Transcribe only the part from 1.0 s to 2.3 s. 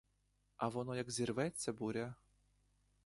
зірветься буря!